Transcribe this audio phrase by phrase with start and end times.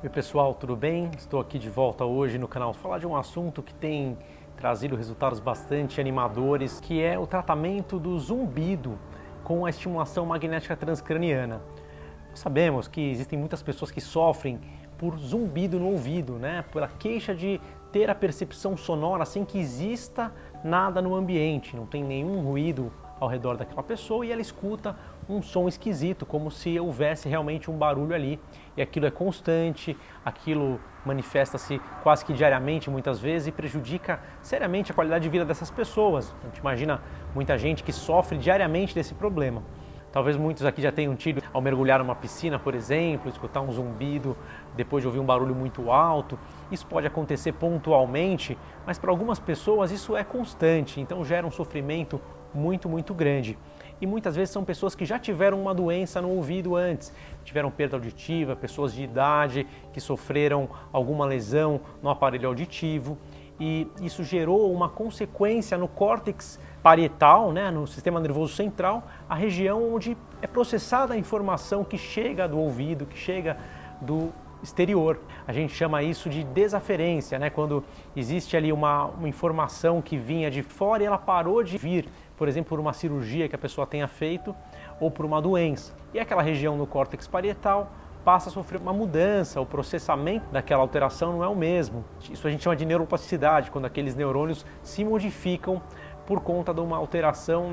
[0.00, 1.10] Oi pessoal, tudo bem?
[1.18, 4.16] Estou aqui de volta hoje no canal falar de um assunto que tem
[4.56, 8.96] trazido resultados bastante animadores, que é o tratamento do zumbido
[9.42, 11.60] com a estimulação magnética transcraniana.
[12.30, 14.60] Nós sabemos que existem muitas pessoas que sofrem
[14.96, 16.64] por zumbido no ouvido, né?
[16.72, 17.60] Pela queixa de
[17.90, 23.28] ter a percepção sonora sem que exista nada no ambiente, não tem nenhum ruído ao
[23.28, 24.96] redor daquela pessoa e ela escuta
[25.28, 28.40] um som esquisito, como se houvesse realmente um barulho ali.
[28.76, 34.94] E aquilo é constante, aquilo manifesta-se quase que diariamente, muitas vezes, e prejudica seriamente a
[34.94, 36.34] qualidade de vida dessas pessoas.
[36.42, 37.02] A gente imagina
[37.34, 39.62] muita gente que sofre diariamente desse problema.
[40.12, 44.36] Talvez muitos aqui já tenham tido ao mergulhar numa piscina, por exemplo, escutar um zumbido
[44.76, 46.38] depois de ouvir um barulho muito alto.
[46.70, 52.20] Isso pode acontecer pontualmente, mas para algumas pessoas isso é constante, então gera um sofrimento
[52.54, 53.58] muito, muito grande.
[54.00, 57.12] E muitas vezes são pessoas que já tiveram uma doença no ouvido antes,
[57.44, 63.18] tiveram perda auditiva, pessoas de idade que sofreram alguma lesão no aparelho auditivo
[63.60, 69.94] e isso gerou uma consequência no córtex parietal, né, no sistema nervoso central, a região
[69.94, 73.56] onde é processada a informação que chega do ouvido, que chega
[74.00, 75.18] do exterior.
[75.46, 77.84] A gente chama isso de desaferência, né, quando
[78.16, 82.46] existe ali uma, uma informação que vinha de fora e ela parou de vir por
[82.46, 84.54] exemplo, por uma cirurgia que a pessoa tenha feito
[85.00, 85.92] ou por uma doença.
[86.14, 87.90] E aquela região no córtex parietal
[88.28, 92.04] passa a sofrer uma mudança, o processamento daquela alteração não é o mesmo.
[92.30, 95.80] Isso a gente chama de neuroplasticidade, quando aqueles neurônios se modificam
[96.26, 97.66] por conta de uma alteração